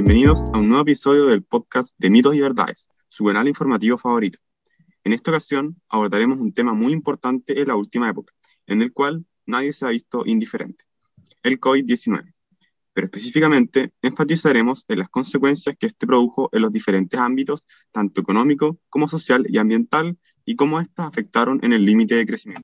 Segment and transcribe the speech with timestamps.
[0.00, 4.38] Bienvenidos a un nuevo episodio del podcast de Mitos y Verdades, su canal informativo favorito.
[5.02, 8.32] En esta ocasión abordaremos un tema muy importante en la última época,
[8.68, 10.84] en el cual nadie se ha visto indiferente,
[11.42, 12.32] el COVID-19.
[12.92, 18.78] Pero específicamente enfatizaremos en las consecuencias que este produjo en los diferentes ámbitos, tanto económico
[18.88, 22.62] como social y ambiental, y cómo éstas afectaron en el límite de crecimiento.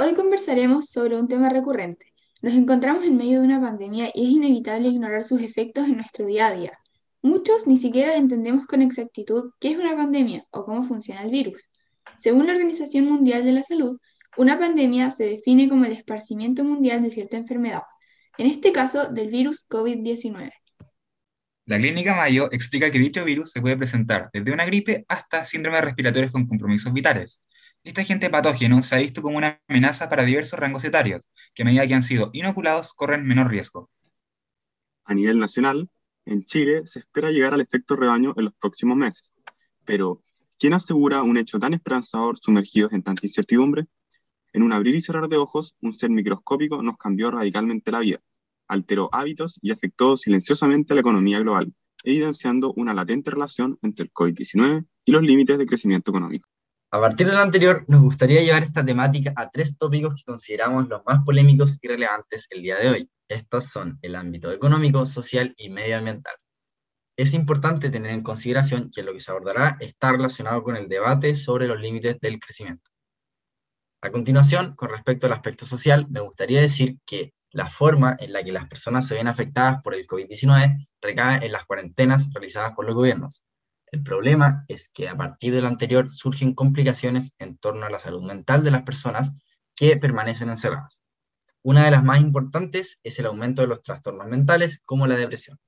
[0.00, 2.09] Hoy conversaremos sobre un tema recurrente,
[2.42, 6.26] nos encontramos en medio de una pandemia y es inevitable ignorar sus efectos en nuestro
[6.26, 6.72] día a día.
[7.22, 11.70] Muchos ni siquiera entendemos con exactitud qué es una pandemia o cómo funciona el virus.
[12.18, 13.98] Según la Organización Mundial de la Salud,
[14.36, 17.82] una pandemia se define como el esparcimiento mundial de cierta enfermedad,
[18.38, 20.50] en este caso del virus COVID-19.
[21.66, 25.84] La clínica Mayo explica que dicho virus se puede presentar desde una gripe hasta síndromes
[25.84, 27.42] respiratorios con compromisos vitales,
[27.82, 31.64] este agente patógeno se ha visto como una amenaza para diversos rangos etarios, que a
[31.64, 33.90] medida que han sido inoculados corren menor riesgo.
[35.04, 35.88] A nivel nacional,
[36.26, 39.32] en Chile se espera llegar al efecto rebaño en los próximos meses.
[39.86, 40.22] Pero,
[40.58, 43.86] ¿quién asegura un hecho tan esperanzador sumergidos en tanta incertidumbre?
[44.52, 48.20] En un abrir y cerrar de ojos, un ser microscópico nos cambió radicalmente la vida,
[48.68, 51.72] alteró hábitos y afectó silenciosamente la economía global,
[52.04, 56.49] evidenciando una latente relación entre el COVID-19 y los límites de crecimiento económico.
[56.92, 60.88] A partir de lo anterior, nos gustaría llevar esta temática a tres tópicos que consideramos
[60.88, 63.10] los más polémicos y relevantes el día de hoy.
[63.28, 66.34] Estos son el ámbito económico, social y medioambiental.
[67.16, 71.36] Es importante tener en consideración que lo que se abordará está relacionado con el debate
[71.36, 72.90] sobre los límites del crecimiento.
[74.02, 78.42] A continuación, con respecto al aspecto social, me gustaría decir que la forma en la
[78.42, 82.84] que las personas se ven afectadas por el COVID-19 recae en las cuarentenas realizadas por
[82.84, 83.44] los gobiernos,
[83.92, 87.98] el problema es que a partir de lo anterior surgen complicaciones en torno a la
[87.98, 89.32] salud mental de las personas
[89.74, 91.02] que permanecen encerradas.
[91.62, 95.58] Una de las más importantes es el aumento de los trastornos mentales como la depresión.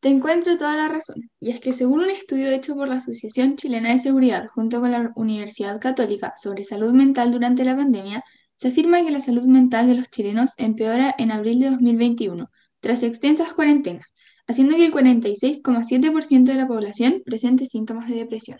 [0.00, 3.56] Te encuentro toda la razón, y es que según un estudio hecho por la Asociación
[3.56, 8.24] Chilena de Seguridad junto con la Universidad Católica sobre salud mental durante la pandemia,
[8.56, 12.50] se afirma que la salud mental de los chilenos empeora en abril de 2021,
[12.80, 14.06] tras extensas cuarentenas,
[14.50, 18.58] haciendo que el 46,7% de la población presente síntomas de depresión.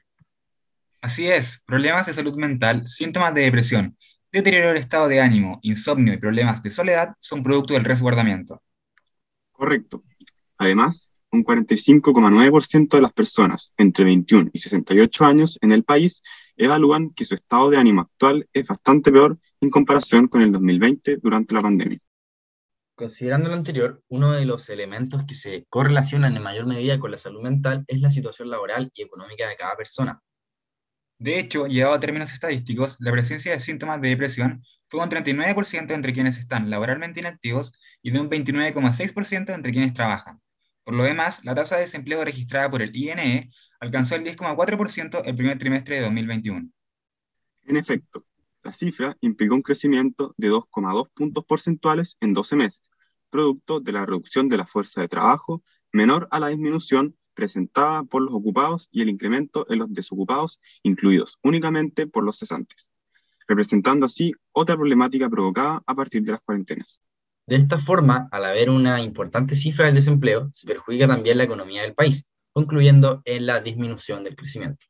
[1.00, 3.96] Así es, problemas de salud mental, síntomas de depresión,
[4.30, 8.62] deterioro del estado de ánimo, insomnio y problemas de soledad son producto del resguardamiento.
[9.50, 10.04] Correcto.
[10.58, 16.22] Además, un 45,9% de las personas entre 21 y 68 años en el país
[16.56, 21.16] evalúan que su estado de ánimo actual es bastante peor en comparación con el 2020
[21.16, 21.98] durante la pandemia.
[23.00, 27.16] Considerando lo anterior, uno de los elementos que se correlacionan en mayor medida con la
[27.16, 30.20] salud mental es la situación laboral y económica de cada persona.
[31.18, 35.94] De hecho, llegado a términos estadísticos, la presencia de síntomas de depresión fue un 39%
[35.94, 37.72] entre quienes están laboralmente inactivos
[38.02, 40.42] y de un 29,6% entre quienes trabajan.
[40.84, 43.50] Por lo demás, la tasa de desempleo registrada por el INE
[43.80, 46.68] alcanzó el 10,4% el primer trimestre de 2021.
[47.62, 48.26] En efecto,
[48.62, 52.89] la cifra implicó un crecimiento de 2,2 puntos porcentuales en 12 meses,
[53.30, 58.22] producto de la reducción de la fuerza de trabajo menor a la disminución presentada por
[58.22, 62.90] los ocupados y el incremento en los desocupados, incluidos únicamente por los cesantes,
[63.48, 67.00] representando así otra problemática provocada a partir de las cuarentenas.
[67.46, 71.82] De esta forma, al haber una importante cifra del desempleo, se perjudica también la economía
[71.82, 74.84] del país, concluyendo en la disminución del crecimiento.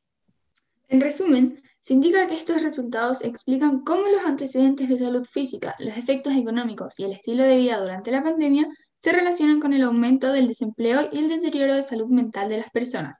[0.87, 5.97] En resumen, se indica que estos resultados explican cómo los antecedentes de salud física, los
[5.97, 8.67] efectos económicos y el estilo de vida durante la pandemia
[9.01, 12.69] se relacionan con el aumento del desempleo y el deterioro de salud mental de las
[12.69, 13.17] personas.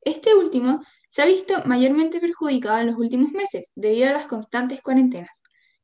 [0.00, 0.80] Este último
[1.10, 5.30] se ha visto mayormente perjudicado en los últimos meses debido a las constantes cuarentenas.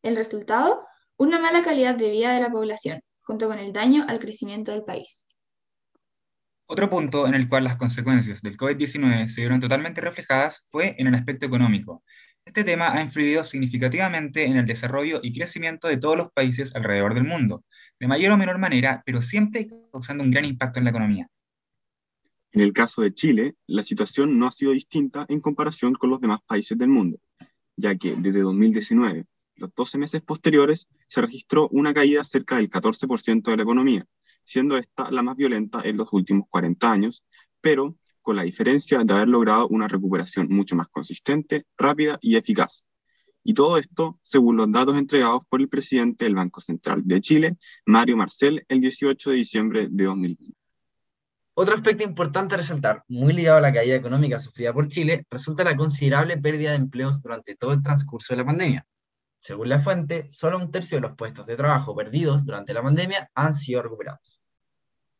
[0.02, 0.78] El resultado,
[1.16, 4.84] una mala calidad de vida de la población, junto con el daño al crecimiento del
[4.84, 5.24] país.
[6.72, 11.08] Otro punto en el cual las consecuencias del COVID-19 se vieron totalmente reflejadas fue en
[11.08, 12.04] el aspecto económico.
[12.44, 17.14] Este tema ha influido significativamente en el desarrollo y crecimiento de todos los países alrededor
[17.14, 17.64] del mundo,
[17.98, 21.26] de mayor o menor manera, pero siempre causando un gran impacto en la economía.
[22.52, 26.20] En el caso de Chile, la situación no ha sido distinta en comparación con los
[26.20, 27.18] demás países del mundo,
[27.74, 29.24] ya que desde 2019,
[29.56, 34.06] los 12 meses posteriores, se registró una caída cerca del 14% de la economía,
[34.50, 37.22] siendo esta la más violenta en los últimos 40 años,
[37.60, 42.84] pero con la diferencia de haber logrado una recuperación mucho más consistente, rápida y eficaz.
[43.44, 47.58] Y todo esto según los datos entregados por el presidente del Banco Central de Chile,
[47.86, 50.56] Mario Marcel, el 18 de diciembre de 2020.
[51.54, 55.62] Otro aspecto importante a resaltar, muy ligado a la caída económica sufrida por Chile, resulta
[55.62, 58.86] la considerable pérdida de empleos durante todo el transcurso de la pandemia.
[59.38, 63.30] Según la fuente, solo un tercio de los puestos de trabajo perdidos durante la pandemia
[63.34, 64.39] han sido recuperados.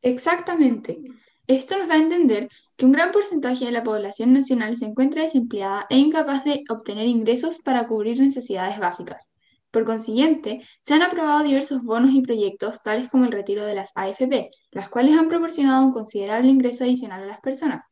[0.02, 0.98] Exactamente.
[1.46, 5.24] Esto nos da a entender que un gran porcentaje de la población nacional se encuentra
[5.24, 9.26] desempleada e incapaz de obtener ingresos para cubrir necesidades básicas.
[9.70, 13.90] Por consiguiente, se han aprobado diversos bonos y proyectos, tales como el retiro de las
[13.94, 17.84] AFP, las cuales han proporcionado un considerable ingreso adicional a las personas,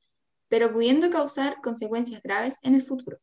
[0.49, 3.19] pero pudiendo causar consecuencias graves en el futuro.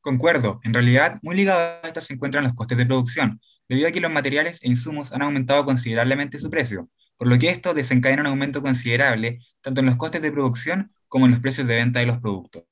[0.00, 3.92] Concuerdo, en realidad, muy ligado a esto se encuentran los costes de producción, debido a
[3.92, 6.88] que los materiales e insumos han aumentado considerablemente su precio,
[7.18, 11.26] por lo que esto desencadena un aumento considerable tanto en los costes de producción como
[11.26, 12.64] en los precios de venta de los productos.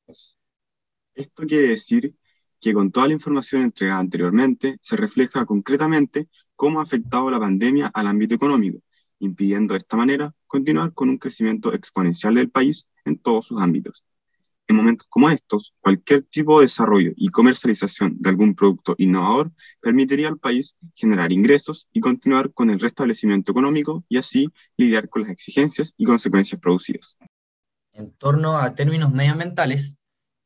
[1.14, 2.14] Esto quiere decir
[2.60, 7.88] que con toda la información entregada anteriormente se refleja concretamente cómo ha afectado la pandemia
[7.88, 8.78] al ámbito económico,
[9.18, 14.04] impidiendo de esta manera continuar con un crecimiento exponencial del país en todos sus ámbitos.
[14.68, 20.26] En momentos como estos, cualquier tipo de desarrollo y comercialización de algún producto innovador permitiría
[20.26, 25.30] al país generar ingresos y continuar con el restablecimiento económico y así lidiar con las
[25.30, 27.16] exigencias y consecuencias producidas.
[27.92, 29.96] En torno a términos medioambientales,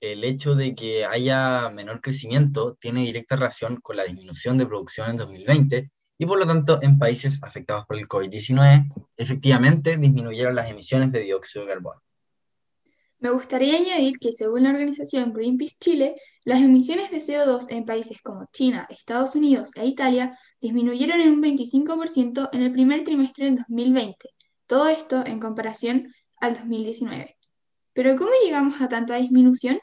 [0.01, 5.11] el hecho de que haya menor crecimiento tiene directa relación con la disminución de producción
[5.11, 10.71] en 2020 y por lo tanto en países afectados por el COVID-19 efectivamente disminuyeron las
[10.71, 12.03] emisiones de dióxido de carbono.
[13.21, 18.23] Me gustaría añadir que según la organización Greenpeace Chile, las emisiones de CO2 en países
[18.23, 23.57] como China, Estados Unidos e Italia disminuyeron en un 25% en el primer trimestre del
[23.57, 24.31] 2020,
[24.67, 27.37] todo esto en comparación al 2019.
[27.93, 29.79] Pero ¿cómo llegamos a tanta disminución?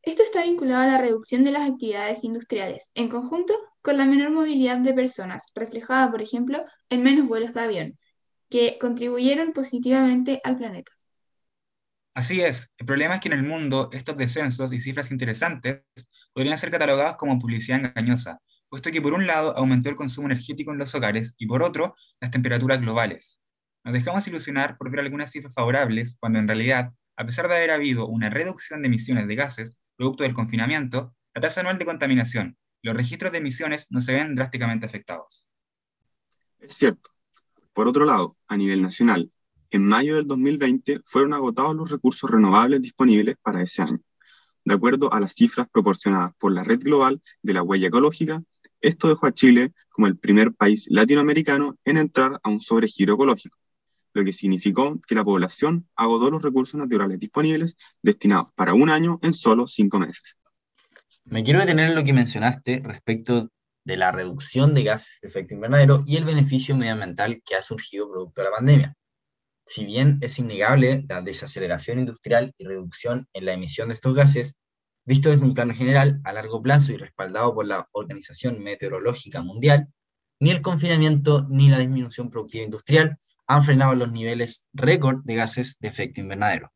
[0.00, 3.52] Esto está vinculado a la reducción de las actividades industriales, en conjunto
[3.82, 7.98] con la menor movilidad de personas, reflejada, por ejemplo, en menos vuelos de avión,
[8.48, 10.97] que contribuyeron positivamente al planeta.
[12.18, 15.84] Así es, el problema es que en el mundo estos descensos y cifras interesantes
[16.32, 20.72] podrían ser catalogados como publicidad engañosa, puesto que por un lado aumentó el consumo energético
[20.72, 23.40] en los hogares y por otro las temperaturas globales.
[23.84, 27.70] Nos dejamos ilusionar por ver algunas cifras favorables cuando en realidad, a pesar de haber
[27.70, 32.58] habido una reducción de emisiones de gases, producto del confinamiento, la tasa anual de contaminación,
[32.82, 35.48] los registros de emisiones no se ven drásticamente afectados.
[36.58, 37.12] Es cierto.
[37.72, 39.30] Por otro lado, a nivel nacional,
[39.70, 44.00] en mayo del 2020 fueron agotados los recursos renovables disponibles para ese año.
[44.64, 48.42] De acuerdo a las cifras proporcionadas por la Red Global de la Huella Ecológica,
[48.80, 53.58] esto dejó a Chile como el primer país latinoamericano en entrar a un sobregiro ecológico,
[54.12, 59.18] lo que significó que la población agotó los recursos naturales disponibles destinados para un año
[59.22, 60.36] en solo cinco meses.
[61.24, 63.50] Me quiero detener en lo que mencionaste respecto
[63.84, 68.10] de la reducción de gases de efecto invernadero y el beneficio medioambiental que ha surgido
[68.10, 68.97] producto de la pandemia.
[69.68, 74.56] Si bien es innegable la desaceleración industrial y reducción en la emisión de estos gases,
[75.04, 79.88] visto desde un plano general, a largo plazo y respaldado por la Organización Meteorológica Mundial,
[80.40, 85.76] ni el confinamiento ni la disminución productiva industrial han frenado los niveles récord de gases
[85.80, 86.72] de efecto invernadero.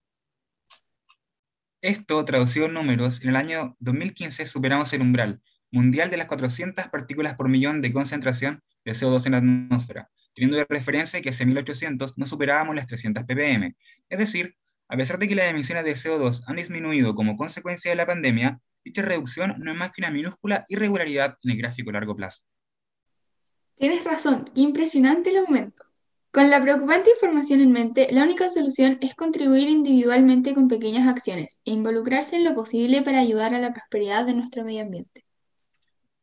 [1.81, 5.41] Esto, traducido en números, en el año 2015 superamos el umbral
[5.71, 10.57] mundial de las 400 partículas por millón de concentración de CO2 en la atmósfera, teniendo
[10.57, 13.75] de referencia que hace 1800 no superábamos las 300 ppm.
[14.09, 14.57] Es decir,
[14.89, 18.61] a pesar de que las emisiones de CO2 han disminuido como consecuencia de la pandemia,
[18.85, 22.43] dicha reducción no es más que una minúscula irregularidad en el gráfico a largo plazo.
[23.79, 25.85] Tienes razón, qué impresionante el aumento.
[26.31, 31.61] Con la preocupante información en mente, la única solución es contribuir individualmente con pequeñas acciones
[31.65, 35.22] e involucrarse en lo posible para ayudar a la prosperidad de nuestro medio ambiente.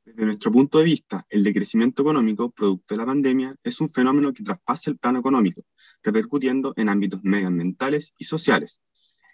[0.09, 4.33] Desde nuestro punto de vista, el decrecimiento económico producto de la pandemia es un fenómeno
[4.33, 5.63] que traspasa el plano económico,
[6.01, 8.81] repercutiendo en ámbitos medioambientales y sociales.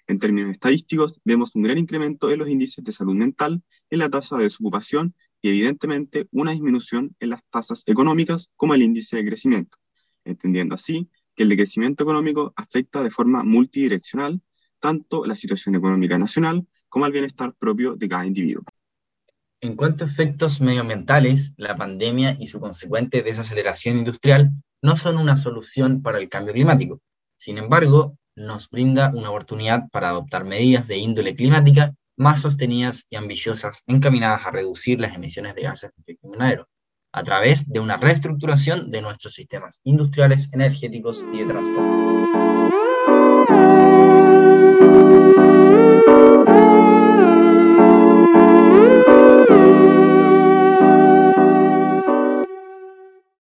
[0.05, 4.10] En términos estadísticos, vemos un gran incremento en los índices de salud mental, en la
[4.10, 9.25] tasa de desocupación y evidentemente una disminución en las tasas económicas como el índice de
[9.25, 9.77] crecimiento,
[10.25, 14.41] entendiendo así que el decrecimiento económico afecta de forma multidireccional
[14.82, 18.65] tanto la situación económica nacional como el bienestar propio de cada individuo.
[19.65, 24.51] En cuanto a efectos medioambientales, la pandemia y su consecuente desaceleración industrial
[24.84, 27.01] no son una solución para el cambio climático.
[27.36, 33.15] Sin embargo, nos brinda una oportunidad para adoptar medidas de índole climática más sostenidas y
[33.15, 36.67] ambiciosas encaminadas a reducir las emisiones de gases de efecto invernadero,
[37.12, 42.05] a través de una reestructuración de nuestros sistemas industriales, energéticos y de transporte.